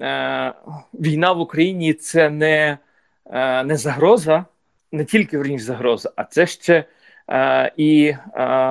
е, 0.00 0.52
війна 0.94 1.32
в 1.32 1.40
Україні 1.40 1.92
це 1.94 2.30
не 2.30 2.78
е, 3.26 3.64
не 3.64 3.76
загроза, 3.76 4.44
не 4.92 5.04
тільки 5.04 5.38
верніше 5.38 5.64
загроза, 5.64 6.12
а 6.16 6.24
це 6.24 6.46
ще 6.46 6.84
е, 7.30 7.72
і 7.76 8.14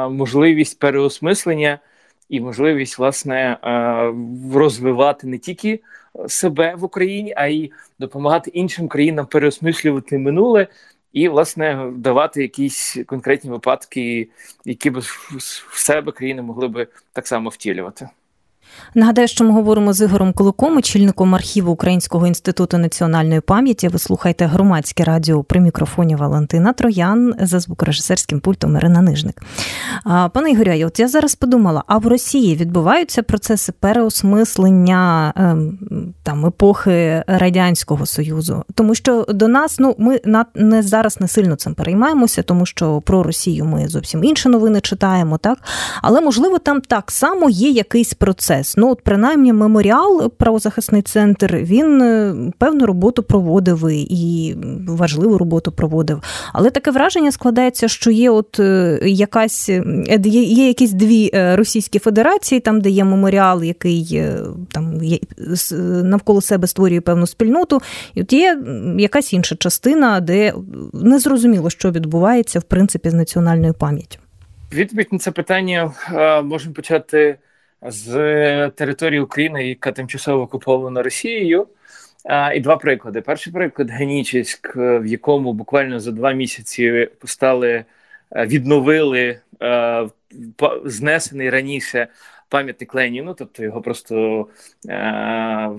можливість 0.09 0.79
переосмислення, 0.79 1.79
і 2.29 2.41
можливість 2.41 2.97
власне 2.97 3.57
е, 3.63 4.13
розвивати 4.53 5.27
не 5.27 5.37
тільки 5.37 5.79
себе 6.27 6.75
в 6.75 6.83
Україні, 6.83 7.33
а 7.37 7.47
й 7.47 7.71
допомагати 7.99 8.49
іншим 8.49 8.87
країнам 8.87 9.25
переосмислювати 9.25 10.17
минуле. 10.17 10.67
І, 11.13 11.29
власне, 11.29 11.91
давати 11.95 12.41
якісь 12.41 12.97
конкретні 13.05 13.49
випадки, 13.49 14.29
які 14.65 14.89
б 14.89 14.99
в 15.69 15.79
себе 15.79 16.11
країни 16.11 16.41
могли 16.41 16.67
би 16.67 16.87
так 17.13 17.27
само 17.27 17.49
втілювати. 17.49 18.09
Нагадаю, 18.95 19.27
що 19.27 19.43
ми 19.43 19.51
говоримо 19.51 19.93
з 19.93 20.01
Ігорем 20.01 20.33
Куликом, 20.33 20.77
очільником 20.77 21.35
архіву 21.35 21.71
Українського 21.71 22.27
інституту 22.27 22.77
національної 22.77 23.41
пам'яті. 23.41 23.87
Ви 23.87 23.99
слухаєте 23.99 24.45
громадське 24.45 25.03
радіо 25.03 25.43
при 25.43 25.59
мікрофоні 25.59 26.15
Валентина 26.15 26.73
Троян 26.73 27.33
за 27.39 27.59
звукорежисерським 27.59 28.39
пультом 28.39 28.75
Ірина 28.75 29.01
Нижник. 29.01 29.41
Пане 30.33 30.51
Ігорю, 30.51 30.87
от 30.87 30.99
я 30.99 31.07
зараз 31.07 31.35
подумала: 31.35 31.83
а 31.87 31.97
в 31.97 32.07
Росії 32.07 32.55
відбуваються 32.55 33.23
процеси 33.23 33.71
переосмислення 33.71 35.33
ем, 35.35 35.77
там 36.23 36.45
епохи 36.45 37.23
радянського 37.27 38.05
союзу, 38.05 38.63
тому 38.75 38.95
що 38.95 39.25
до 39.29 39.47
нас 39.47 39.79
ну 39.79 39.95
ми 39.97 40.19
не 40.55 40.83
зараз 40.83 41.21
не 41.21 41.27
сильно 41.27 41.55
цим 41.55 41.73
переймаємося, 41.73 42.43
тому 42.43 42.65
що 42.65 43.01
про 43.01 43.23
Росію 43.23 43.65
ми 43.65 43.87
зовсім 43.87 44.23
інші 44.23 44.49
новини 44.49 44.81
читаємо, 44.81 45.37
так 45.37 45.57
але 46.01 46.21
можливо 46.21 46.59
там 46.59 46.81
так 46.81 47.11
само 47.11 47.49
є 47.49 47.69
якийсь 47.69 48.13
процес 48.13 48.54
процес. 48.55 48.77
Ну, 48.77 48.91
от 48.91 49.01
принаймні, 49.01 49.53
меморіал, 49.53 50.29
правозахисний 50.29 51.01
центр, 51.01 51.55
він 51.55 52.01
е, 52.01 52.35
певну 52.57 52.85
роботу 52.85 53.23
проводив 53.23 53.89
і 53.91 54.55
важливу 54.87 55.37
роботу 55.37 55.71
проводив. 55.71 56.21
Але 56.53 56.69
таке 56.69 56.91
враження 56.91 57.31
складається, 57.31 57.87
що 57.87 58.11
є 58.11 58.29
от 58.29 58.59
е, 58.59 58.99
якась 59.03 59.69
е, 59.69 59.83
є, 60.23 60.43
є 60.43 60.67
якісь 60.67 60.91
дві 60.91 61.31
російські 61.33 61.99
федерації, 61.99 62.61
там 62.61 62.81
де 62.81 62.89
є 62.89 63.03
меморіал, 63.03 63.63
який 63.63 64.23
там 64.71 65.03
є, 65.03 65.19
навколо 66.03 66.41
себе 66.41 66.67
створює 66.67 67.01
певну 67.01 67.27
спільноту, 67.27 67.81
і 68.13 68.21
от 68.21 68.33
є 68.33 68.59
якась 68.97 69.33
інша 69.33 69.55
частина, 69.55 70.19
де 70.19 70.53
незрозуміло, 70.93 71.69
що 71.69 71.91
відбувається 71.91 72.59
в 72.59 72.63
принципі 72.63 73.09
з 73.09 73.13
національною 73.13 73.73
пам'яттю. 73.73 74.19
Відповідь 74.73 75.07
на 75.11 75.19
це 75.19 75.31
питання 75.31 75.91
можемо 76.43 76.73
почати 76.73 77.37
з 77.87 78.69
території 78.69 79.19
України, 79.19 79.67
яка 79.67 79.91
тимчасово 79.91 80.43
окупована 80.43 81.03
Росією. 81.03 81.67
І 82.55 82.59
два 82.59 82.77
приклади. 82.77 83.21
Перший 83.21 83.53
приклад 83.53 83.91
Генічеськ, 83.91 84.75
в 84.75 85.05
якому 85.05 85.53
буквально 85.53 85.99
за 85.99 86.11
два 86.11 86.31
місяці 86.31 87.09
стали 87.25 87.69
е, 87.71 88.45
відновили 88.45 89.39
е, 89.61 90.09
знесений 90.85 91.49
раніше 91.49 92.07
пам'ятник 92.55 92.95
Леніну, 92.95 93.33
тобто 93.33 93.63
його 93.63 93.81
просто 93.81 94.47
е, 94.89 95.69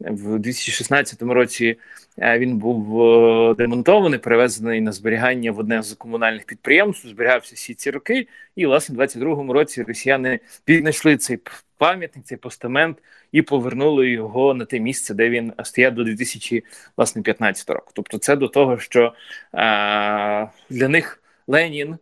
в 0.00 0.38
2016 0.38 1.22
році 1.22 1.76
Е, 2.20 2.38
він 2.38 2.58
був 2.58 3.02
е, 3.02 3.54
демонтований, 3.54 4.18
перевезений 4.18 4.80
на 4.80 4.92
зберігання 4.92 5.52
в 5.52 5.58
одне 5.58 5.82
з 5.82 5.94
комунальних 5.94 6.44
підприємств. 6.44 7.08
Зберігався 7.08 7.54
всі 7.54 7.74
ці 7.74 7.90
роки, 7.90 8.28
і 8.56 8.66
власне 8.66 8.96
в 8.96 9.00
22-му 9.00 9.52
році 9.52 9.82
росіяни 9.82 10.40
піднайшли 10.64 11.16
цей 11.16 11.38
пам'ятник, 11.78 12.24
цей 12.24 12.38
постамент 12.38 12.98
і 13.32 13.42
повернули 13.42 14.10
його 14.10 14.54
на 14.54 14.64
те 14.64 14.80
місце, 14.80 15.14
де 15.14 15.30
він 15.30 15.52
стояв 15.64 15.94
до 15.94 16.04
2015 16.04 17.70
року. 17.70 17.92
Тобто, 17.94 18.18
це 18.18 18.36
до 18.36 18.48
того, 18.48 18.78
що 18.78 19.14
е, 19.54 20.48
для 20.70 20.88
них 20.88 21.22
Ленін 21.46 21.98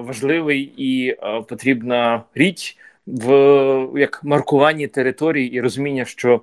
важливий 0.00 0.72
і 0.76 1.08
е, 1.08 1.42
потрібна 1.48 2.22
річ 2.34 2.76
в 3.06 4.00
як 4.00 4.24
маркуванні 4.24 4.88
території 4.88 5.52
і 5.52 5.60
розуміння, 5.60 6.04
що 6.04 6.40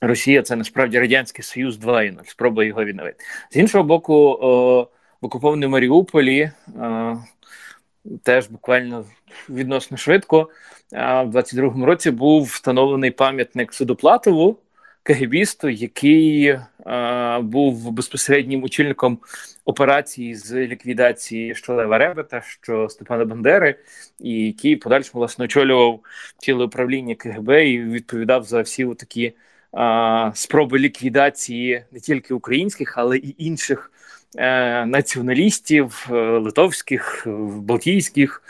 Росія 0.00 0.42
це 0.42 0.56
насправді 0.56 0.98
радянський 0.98 1.44
союз 1.44 1.78
2.0, 1.78 2.18
спроба 2.26 2.64
його 2.64 2.84
відновити. 2.84 3.24
З 3.50 3.56
іншого 3.56 3.84
боку, 3.84 4.14
о, 4.14 4.82
в 5.20 5.26
окупованому 5.26 5.72
Маріуполі 5.72 6.50
теж 8.22 8.48
буквально 8.48 9.04
відносно 9.48 9.96
швидко. 9.96 10.50
В 10.92 11.26
22-му 11.26 11.86
році 11.86 12.10
був 12.10 12.44
встановлений 12.44 13.10
пам'ятник 13.10 13.74
Судоплатову, 13.74 14.56
КГБісту, 15.08 15.68
який 15.68 16.46
е, 16.46 16.58
був 17.42 17.90
безпосереднім 17.90 18.64
очільником 18.64 19.18
операції 19.64 20.34
з 20.34 20.66
ліквідації 20.66 21.54
Щолева 21.54 21.98
Ребета, 21.98 22.42
що 22.44 22.88
Степана 22.88 23.24
Бандери, 23.24 23.78
і 24.20 24.46
який 24.46 24.76
подальшому 24.76 25.20
власне 25.20 25.44
очолював 25.44 26.00
ціле 26.38 26.64
управління 26.64 27.14
КГБ 27.14 27.48
і 27.48 27.78
відповідав 27.78 28.44
за 28.44 28.60
всі 28.60 28.86
такі 28.86 29.32
спроби 30.34 30.78
ліквідації 30.78 31.84
не 31.92 32.00
тільки 32.00 32.34
українських, 32.34 32.98
але 32.98 33.16
і 33.16 33.34
інших 33.38 33.92
е, 33.92 33.98
націоналістів, 34.86 36.08
е, 36.10 36.14
литовських, 36.14 37.26
балтійських 37.56 38.42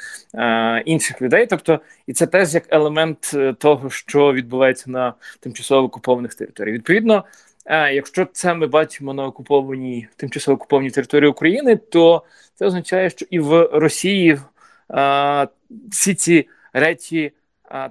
інших 0.84 1.22
людей. 1.22 1.46
Тобто, 1.46 1.80
і 2.06 2.12
це 2.12 2.26
теж 2.26 2.54
як 2.54 2.64
елемент 2.68 3.30
е, 3.34 3.52
того, 3.52 3.90
що 3.90 4.32
відбувається 4.32 4.90
на 4.90 5.14
тимчасово 5.40 5.86
окупованих 5.86 6.34
територіях. 6.34 6.74
Відповідно. 6.74 7.24
Якщо 7.70 8.24
це 8.32 8.54
ми 8.54 8.66
бачимо 8.66 9.14
на 9.14 9.26
окупованій 9.26 10.08
тимчасово 10.16 10.56
окупованій 10.56 10.90
території 10.90 11.30
України, 11.30 11.76
то 11.76 12.22
це 12.54 12.66
означає, 12.66 13.10
що 13.10 13.26
і 13.30 13.38
в 13.38 13.68
Росії 13.72 14.38
всі 15.90 16.14
ці 16.14 16.48
речі 16.72 17.32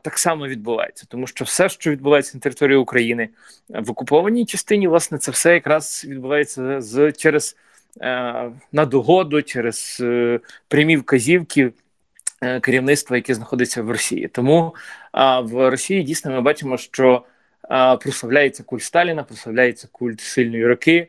так 0.02 0.18
само 0.18 0.48
відбувається, 0.48 1.06
тому 1.10 1.28
що 1.28 1.46
все, 1.46 1.70
що 1.70 1.92
відбувається 1.92 2.38
на 2.38 2.42
території 2.42 2.78
України 2.78 3.30
в 3.70 3.92
окупованій 3.92 4.46
частині, 4.46 4.88
власне, 4.88 5.18
це 5.18 5.32
все 5.32 5.54
якраз 5.54 6.06
відбувається 6.08 6.82
з 6.82 7.12
через 7.12 7.56
на 8.72 8.86
догоду, 8.86 9.42
через 9.42 10.04
прямі 10.68 10.98
вказівки 10.98 11.72
керівництва, 12.62 13.16
яке 13.16 13.34
знаходиться 13.34 13.82
в 13.84 13.92
Росії. 13.92 14.28
Тому 14.28 14.76
в 15.42 15.70
Росії 15.70 16.04
дійсно 16.04 16.32
ми 16.32 16.42
бачимо, 16.42 16.78
що 16.78 17.24
прославляється 18.02 18.64
культ 18.64 18.84
Сталіна, 18.84 19.24
прославляється 19.24 19.88
культ 19.92 20.22
сильної 20.22 20.68
роки. 20.68 21.08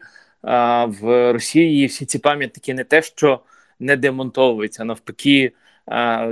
В 0.86 1.32
Росії 1.32 1.86
всі 1.86 2.06
ці 2.06 2.18
пам'ятники 2.18 2.74
не 2.74 2.84
те, 2.84 3.02
що 3.02 3.40
не 3.80 3.96
демонтовуються, 3.96 4.84
навпаки, 4.84 5.52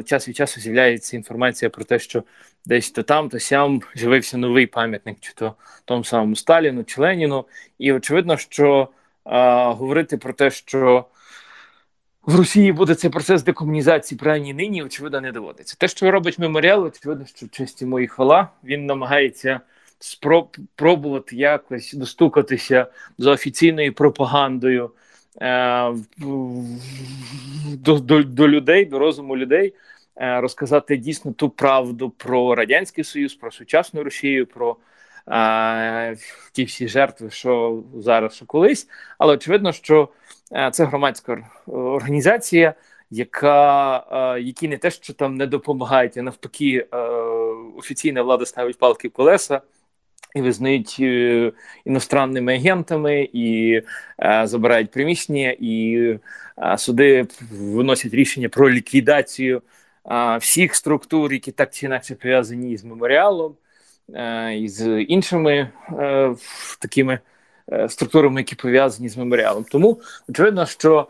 час 0.05 0.29
від 0.29 0.37
часу 0.37 0.61
з'являється 0.61 1.17
інформація 1.17 1.71
про 1.71 1.85
те, 1.85 1.99
що 1.99 2.23
десь 2.67 2.91
то 2.91 3.03
там, 3.03 3.29
то 3.29 3.41
сям 3.41 3.81
з'явився 3.95 4.37
новий 4.37 4.67
пам'ятник, 4.67 5.17
чи 5.21 5.33
то 5.35 5.55
тому 5.85 6.05
самому 6.05 6.37
Сталіну, 6.37 6.85
чи 6.85 7.01
Леніну. 7.01 7.45
І 7.79 7.93
очевидно, 7.93 8.37
що 8.37 8.89
а, 9.27 9.71
говорити 9.73 10.17
про 10.17 10.33
те, 10.33 10.51
що 10.51 11.05
в 12.27 12.37
Росії 12.37 12.73
буде 12.73 12.95
цей 12.95 13.11
процес 13.11 13.43
декомунізації 13.43 14.19
принаймні 14.19 14.55
нині, 14.55 14.83
очевидно, 14.83 15.21
не 15.21 15.33
доводиться. 15.33 15.77
Те, 15.79 15.89
що 15.89 16.11
робить 16.11 16.39
меморіал, 16.39 16.85
очевидно, 16.85 17.27
що 17.27 17.49
честі 17.49 17.87
мої 17.87 18.07
хвала, 18.07 18.49
він 18.65 18.87
намагається 18.87 19.61
спробувати 19.99 21.37
якось 21.37 21.93
достукатися 21.93 22.87
за 23.19 23.31
офіційною 23.31 23.93
пропагандою 23.93 24.91
е, 25.43 25.93
до, 27.67 27.99
до, 27.99 28.23
до 28.23 28.49
людей, 28.49 28.85
до 28.85 28.99
розуму 28.99 29.37
людей. 29.37 29.75
Е, 30.17 30.41
розказати 30.41 30.97
дійсно 30.97 31.33
ту 31.33 31.49
правду 31.49 32.11
про 32.11 32.55
радянський 32.55 33.05
союз, 33.05 33.35
про 33.35 33.51
сучасну 33.51 34.05
Росію, 34.05 34.47
про 34.47 34.77
е, 35.29 36.17
ті 36.53 36.65
всі 36.65 36.89
жертви, 36.89 37.31
що 37.31 37.83
зараз 37.97 38.35
що 38.35 38.47
колись. 38.47 38.89
Але 39.19 39.35
очевидно, 39.35 39.73
що 39.73 40.09
е, 40.53 40.71
це 40.73 40.85
громадська 40.85 41.49
організація, 41.67 42.75
яка 43.11 43.99
е, 44.37 44.41
які 44.41 44.69
не 44.69 44.79
те, 44.79 44.91
що 44.91 45.13
там 45.13 45.35
не 45.35 45.47
допомагають, 45.47 46.17
а 46.17 46.23
навпаки, 46.23 46.87
е, 46.93 46.97
офіційна 47.77 48.23
влада 48.23 48.47
ставить 48.47 48.79
палки 48.79 49.09
в 49.09 49.13
колеса. 49.13 49.61
І 50.35 50.41
визнають 50.41 50.97
е, 51.01 51.53
іностранними 51.85 52.55
агентами, 52.55 53.29
і 53.33 53.81
е, 54.23 54.47
забирають 54.47 54.91
приміщення, 54.91 55.57
і 55.61 55.97
е, 56.59 56.79
суди 56.79 57.27
виносять 57.51 58.15
рішення 58.15 58.49
про 58.49 58.71
ліквідацію 58.71 59.63
всіх 60.41 60.75
структур, 60.75 61.33
які 61.33 61.53
так 61.53 61.75
чи 61.75 61.87
інакше 61.87 62.15
пов'язані 62.15 62.77
з 62.77 62.85
меморіалом 62.85 63.53
е, 63.53 63.66
і 64.59 64.69
з 64.69 65.03
іншими 65.03 65.71
е, 65.93 66.35
такими 66.81 67.19
е, 67.73 67.89
структурами, 67.89 68.41
які 68.41 68.55
пов'язані 68.55 69.09
з 69.09 69.17
меморіалом. 69.17 69.65
Тому 69.71 70.01
очевидно, 70.29 70.67
що 70.67 71.09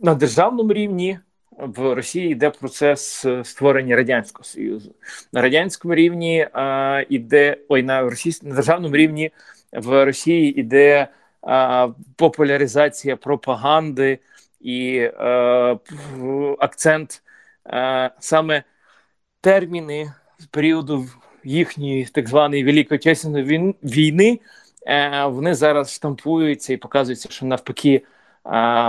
на 0.00 0.14
державному 0.18 0.72
рівні. 0.72 1.18
В 1.60 1.94
Росії 1.94 2.30
йде 2.30 2.50
процес 2.50 3.26
створення 3.42 3.96
радянського 3.96 4.44
союзу 4.44 4.94
на 5.32 5.42
радянському 5.42 5.94
рівні 5.94 6.48
а, 6.52 7.02
іде 7.08 7.56
ой 7.68 7.82
на 7.82 8.02
російсь, 8.02 8.42
на 8.42 8.54
державному 8.54 8.96
рівні 8.96 9.30
в 9.72 10.04
Росії 10.04 10.60
іде 10.60 11.08
а, 11.42 11.88
популяризація 12.16 13.16
пропаганди 13.16 14.18
і 14.60 14.96
е, 14.96 15.78
акцент 16.58 17.22
е, 17.66 18.10
саме 18.18 18.62
терміни 19.40 20.12
з 20.38 20.46
періоду 20.46 21.06
їхньої 21.44 22.04
так 22.04 22.28
званої 22.28 22.64
Великої 22.64 22.98
Отечественної 22.98 23.74
війни, 23.82 24.40
е, 24.86 25.26
вони 25.26 25.54
зараз 25.54 25.94
штампуються 25.94 26.72
і 26.72 26.76
показуються, 26.76 27.28
що 27.30 27.46
навпаки, 27.46 27.94
е, 27.94 28.02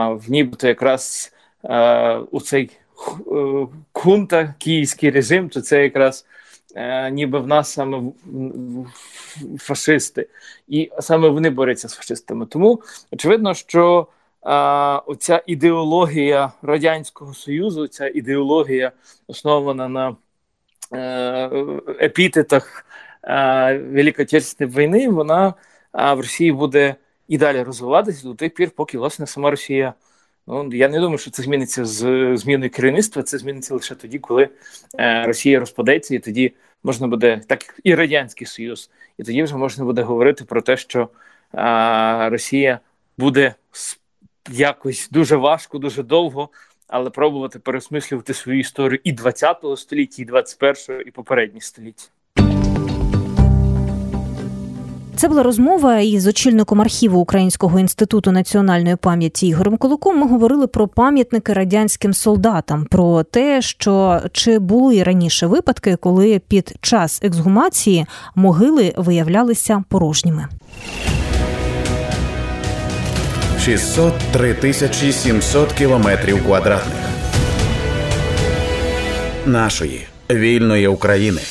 в 0.07 0.23
нібито 0.27 0.67
якраз 0.67 1.33
е, 1.63 2.17
у 2.17 2.41
цей 2.41 2.69
хунта, 3.93 4.55
київський 4.57 5.09
режим, 5.09 5.49
то 5.49 5.61
це 5.61 5.83
якраз. 5.83 6.25
Ніби 7.11 7.39
в 7.39 7.47
нас 7.47 7.73
саме 7.73 8.01
фашисти, 9.57 10.27
і 10.67 10.91
саме 10.99 11.29
вони 11.29 11.49
борються 11.49 11.89
з 11.89 11.93
фашистами. 11.93 12.45
Тому 12.45 12.81
очевидно, 13.11 13.53
що 13.53 14.07
оця 15.05 15.43
ідеологія 15.47 16.51
Радянського 16.61 17.33
Союзу, 17.33 17.87
ця 17.87 18.07
ідеологія 18.07 18.91
основана 19.27 19.87
на 19.87 20.15
епітетах 22.01 22.85
е, 23.23 23.77
Великої 23.77 24.25
Отечественної 24.25 24.77
війни, 24.77 25.09
вона 25.09 25.53
в 25.93 26.17
Росії 26.17 26.51
буде 26.51 26.95
і 27.27 27.37
далі 27.37 27.63
розвиватися 27.63 28.27
до 28.27 28.35
тих 28.35 28.53
пір, 28.53 28.71
поки 28.71 28.97
власне 28.97 29.27
сама 29.27 29.51
Росія. 29.51 29.93
Ну, 30.47 30.69
я 30.73 30.89
не 30.89 30.99
думаю, 30.99 31.17
що 31.17 31.31
це 31.31 31.43
зміниться 31.43 31.85
з 31.85 32.37
зміною 32.37 32.71
керівництва. 32.71 33.23
Це 33.23 33.37
зміниться 33.37 33.73
лише 33.73 33.95
тоді, 33.95 34.19
коли 34.19 34.49
е, 34.99 35.23
Росія 35.25 35.59
розпадеться, 35.59 36.15
і 36.15 36.19
тоді 36.19 36.53
можна 36.83 37.07
буде 37.07 37.41
так 37.47 37.79
і 37.83 37.95
Радянський 37.95 38.47
Союз, 38.47 38.89
і 39.17 39.23
тоді 39.23 39.43
вже 39.43 39.55
можна 39.55 39.85
буде 39.85 40.01
говорити 40.01 40.43
про 40.43 40.61
те, 40.61 40.77
що 40.77 41.09
е, 41.53 42.29
Росія 42.29 42.79
буде 43.17 43.55
якось 44.51 45.09
дуже 45.11 45.35
важко, 45.35 45.77
дуже 45.77 46.03
довго, 46.03 46.49
але 46.89 47.09
пробувати 47.09 47.59
пересмислювати 47.59 48.33
свою 48.33 48.59
історію 48.59 48.99
і 49.03 49.13
20-го 49.13 49.77
століття, 49.77 50.23
і 50.23 50.25
21-го, 50.25 51.01
і 51.01 51.11
попередні 51.11 51.61
століття. 51.61 52.05
Це 55.19 55.27
була 55.27 55.43
розмова 55.43 55.99
із 55.99 56.27
очільником 56.27 56.81
архіву 56.81 57.19
Українського 57.19 57.79
інституту 57.79 58.31
національної 58.31 58.95
пам'яті 58.95 59.47
Ігорем 59.47 59.77
Колоком. 59.77 60.17
Ми 60.17 60.27
говорили 60.27 60.67
про 60.67 60.87
пам'ятники 60.87 61.53
радянським 61.53 62.13
солдатам, 62.13 62.85
про 62.85 63.23
те, 63.23 63.61
що 63.61 64.21
чи 64.31 64.59
були 64.59 65.03
раніше 65.03 65.47
випадки, 65.47 65.95
коли 65.95 66.41
під 66.47 66.75
час 66.81 67.19
ексгумації 67.23 68.05
могили 68.35 68.93
виявлялися 68.97 69.83
порожніми. 69.89 70.47
603 73.65 74.53
тисячі 74.53 75.11
700 75.11 75.73
кілометрів 75.73 76.45
квадратних 76.45 77.05
нашої 79.45 80.07
вільної 80.29 80.87
України. 80.87 81.41